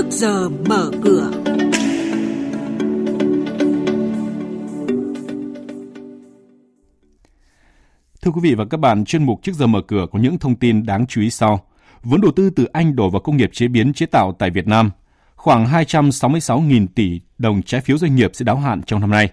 [0.00, 1.30] trước giờ mở cửa.
[8.22, 10.56] Thưa quý vị và các bạn, chuyên mục trước giờ mở cửa có những thông
[10.56, 11.60] tin đáng chú ý sau.
[12.02, 14.66] Vốn đầu tư từ Anh đổ vào công nghiệp chế biến chế tạo tại Việt
[14.66, 14.90] Nam.
[15.36, 19.28] Khoảng 266.000 tỷ đồng trái phiếu doanh nghiệp sẽ đáo hạn trong năm nay.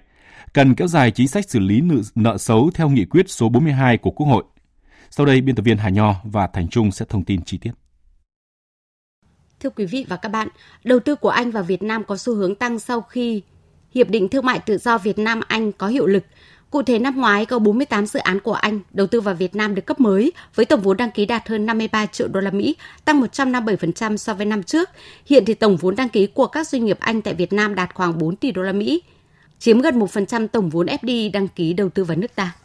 [0.53, 3.97] Cần kéo dài chính sách xử lý nợ, nợ xấu theo nghị quyết số 42
[3.97, 4.43] của Quốc hội.
[5.09, 7.71] Sau đây, biên tập viên Hà Nho và Thành Trung sẽ thông tin chi tiết.
[9.59, 10.47] Thưa quý vị và các bạn,
[10.83, 13.41] đầu tư của Anh vào Việt Nam có xu hướng tăng sau khi
[13.93, 16.23] Hiệp định Thương mại Tự do Việt Nam-Anh có hiệu lực.
[16.69, 19.75] Cụ thể năm ngoái có 48 dự án của Anh đầu tư vào Việt Nam
[19.75, 22.75] được cấp mới với tổng vốn đăng ký đạt hơn 53 triệu đô la Mỹ,
[23.05, 24.89] tăng 157% so với năm trước.
[25.25, 27.95] Hiện thì tổng vốn đăng ký của các doanh nghiệp Anh tại Việt Nam đạt
[27.95, 29.03] khoảng 4 tỷ đô la Mỹ,
[29.59, 32.55] chiếm gần 1% tổng vốn FDI đăng ký đầu tư vào nước ta.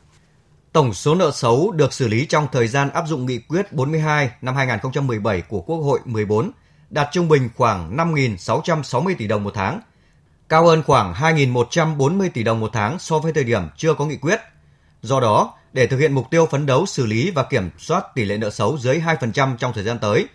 [0.73, 4.31] Tổng số nợ xấu được xử lý trong thời gian áp dụng nghị quyết 42
[4.43, 6.53] năm 2017 của Quốc hội 14
[6.93, 9.81] đạt trung bình khoảng 5.660 tỷ đồng một tháng,
[10.49, 14.17] cao hơn khoảng 2.140 tỷ đồng một tháng so với thời điểm chưa có nghị
[14.17, 14.41] quyết.
[15.03, 18.25] Do đó, để thực hiện mục tiêu phấn đấu xử lý và kiểm soát tỷ
[18.25, 20.27] lệ nợ xấu dưới 2% trong thời gian tới,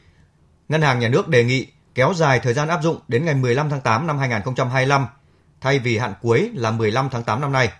[0.70, 3.70] Ngân hàng Nhà nước đề nghị kéo dài thời gian áp dụng đến ngày 15
[3.70, 5.06] tháng 8 năm 2025
[5.62, 7.72] thay vì hạn cuối là 15 tháng 8 năm nay.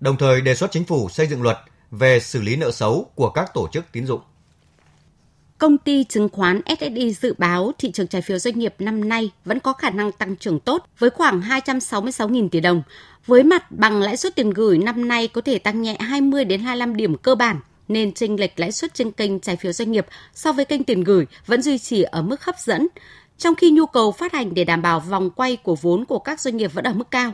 [0.00, 1.58] Đồng thời đề xuất chính phủ xây dựng luật
[1.90, 4.20] về xử lý nợ xấu của các tổ chức tín dụng.
[5.58, 9.30] Công ty chứng khoán SSI dự báo thị trường trái phiếu doanh nghiệp năm nay
[9.44, 12.82] vẫn có khả năng tăng trưởng tốt với khoảng 266.000 tỷ đồng.
[13.26, 16.60] Với mặt bằng lãi suất tiền gửi năm nay có thể tăng nhẹ 20 đến
[16.60, 20.06] 25 điểm cơ bản nên chênh lệch lãi suất trên kênh trái phiếu doanh nghiệp
[20.34, 22.88] so với kênh tiền gửi vẫn duy trì ở mức hấp dẫn,
[23.38, 26.40] trong khi nhu cầu phát hành để đảm bảo vòng quay của vốn của các
[26.40, 27.32] doanh nghiệp vẫn ở mức cao.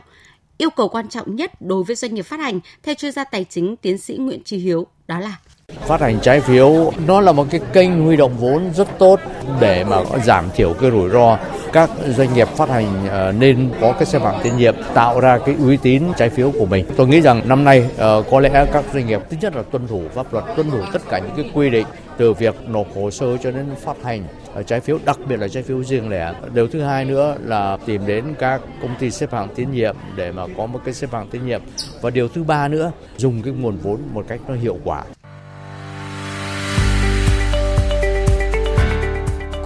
[0.57, 3.45] Yêu cầu quan trọng nhất đối với doanh nghiệp phát hành theo chuyên gia tài
[3.49, 5.37] chính tiến sĩ Nguyễn Trí Hiếu đó là
[5.79, 9.19] Phát hành trái phiếu nó là một cái kênh huy động vốn rất tốt
[9.59, 11.37] để mà giảm thiểu cái rủi ro.
[11.73, 15.39] Các doanh nghiệp phát hành ờ, nên có cái xếp hạng tín nhiệm tạo ra
[15.45, 16.85] cái uy tín trái phiếu của mình.
[16.97, 19.87] Tôi nghĩ rằng năm nay ờ, có lẽ các doanh nghiệp thứ nhất là tuân
[19.87, 21.87] thủ pháp luật, tuân thủ tất cả những cái quy định
[22.17, 25.47] từ việc nộp hồ sơ cho đến phát hành ờ, trái phiếu, đặc biệt là
[25.47, 26.33] trái phiếu riêng lẻ.
[26.53, 30.31] Điều thứ hai nữa là tìm đến các công ty xếp hạng tín nhiệm để
[30.31, 31.61] mà có một cái xếp hạng tín nhiệm.
[32.01, 35.00] Và điều thứ ba nữa, dùng cái nguồn vốn một cách nó hiệu quả.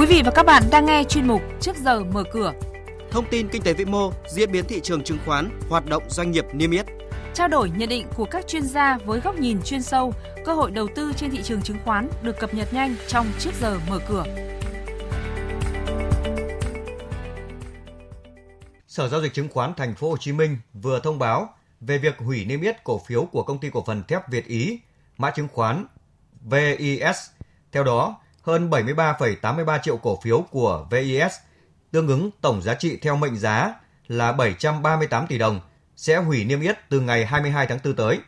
[0.05, 2.53] Quý vị và các bạn đang nghe chuyên mục Trước giờ mở cửa.
[3.11, 6.31] Thông tin kinh tế vĩ mô, diễn biến thị trường chứng khoán, hoạt động doanh
[6.31, 6.85] nghiệp niêm yết.
[7.33, 10.13] Trao đổi nhận định của các chuyên gia với góc nhìn chuyên sâu,
[10.45, 13.51] cơ hội đầu tư trên thị trường chứng khoán được cập nhật nhanh trong Trước
[13.61, 14.25] giờ mở cửa.
[18.87, 21.49] Sở giao dịch chứng khoán Thành phố Hồ Chí Minh vừa thông báo
[21.81, 24.79] về việc hủy niêm yết cổ phiếu của công ty cổ phần thép Việt Ý,
[25.17, 25.85] mã chứng khoán
[26.41, 27.17] VIS.
[27.71, 31.33] Theo đó, hơn 73,83 triệu cổ phiếu của VIS,
[31.91, 33.73] tương ứng tổng giá trị theo mệnh giá
[34.07, 35.59] là 738 tỷ đồng,
[35.95, 38.19] sẽ hủy niêm yết từ ngày 22 tháng 4 tới.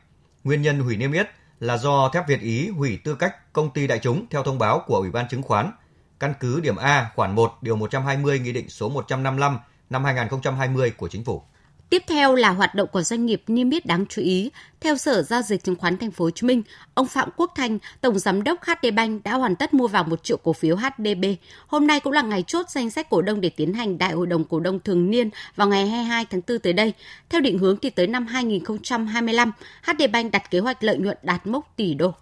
[0.44, 1.28] Nguyên nhân hủy niêm yết
[1.60, 4.84] là do thép Việt Ý hủy tư cách công ty đại chúng theo thông báo
[4.88, 5.72] của Ủy ban chứng khoán,
[6.20, 11.08] căn cứ điểm A khoản 1 điều 120 Nghị định số 155 năm 2020 của
[11.08, 11.44] Chính phủ.
[11.90, 14.52] Tiếp theo là hoạt động của doanh nghiệp niêm yết đáng chú ý.
[14.80, 17.78] Theo Sở giao dịch chứng khoán Thành phố Hồ Chí Minh, ông Phạm Quốc Thanh,
[18.02, 21.26] tổng giám đốc HD Bank đã hoàn tất mua vào một triệu cổ phiếu HDB.
[21.68, 24.28] Hôm nay cũng là ngày chốt danh sách cổ đông để tiến hành đại hội
[24.28, 26.94] đồng cổ đông thường niên vào ngày 22 tháng 4 tới đây.
[27.30, 29.52] Theo định hướng thì tới năm 2025,
[29.84, 32.14] HD Bank đặt kế hoạch lợi nhuận đạt mốc tỷ đô.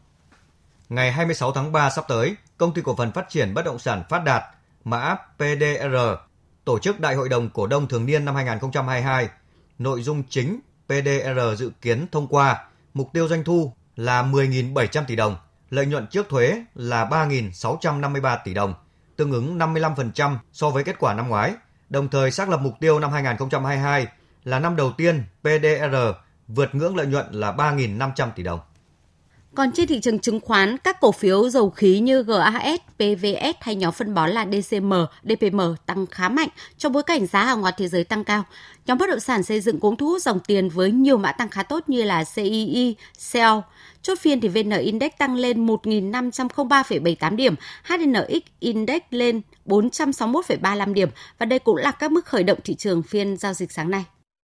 [0.90, 4.04] Ngày 26 tháng 3 sắp tới, công ty cổ phần phát triển bất động sản
[4.10, 4.44] Phát Đạt,
[4.84, 5.96] mã PDR,
[6.66, 9.30] tổ chức đại hội đồng cổ đông thường niên năm 2022
[9.80, 15.16] nội dung chính PDR dự kiến thông qua mục tiêu doanh thu là 10.700 tỷ
[15.16, 15.38] đồng,
[15.70, 18.74] lợi nhuận trước thuế là 3.653 tỷ đồng,
[19.16, 21.54] tương ứng 55% so với kết quả năm ngoái,
[21.90, 24.08] đồng thời xác lập mục tiêu năm 2022
[24.44, 25.96] là năm đầu tiên PDR
[26.48, 28.60] vượt ngưỡng lợi nhuận là 3.500 tỷ đồng.
[29.56, 33.76] Còn trên thị trường chứng khoán, các cổ phiếu dầu khí như GAS, PVS hay
[33.76, 34.94] nhóm phân bón là DCM,
[35.24, 38.44] DPM tăng khá mạnh trong bối cảnh giá hàng hóa thế giới tăng cao.
[38.86, 41.50] Nhóm bất động sản xây dựng cũng thu hút dòng tiền với nhiều mã tăng
[41.50, 42.96] khá tốt như là CII,
[43.32, 43.54] CEL.
[44.02, 51.46] Chốt phiên thì VN Index tăng lên 1.503,78 điểm, HNX Index lên 461,35 điểm và
[51.46, 54.06] đây cũng là các mức khởi động thị trường phiên giao dịch sáng nay.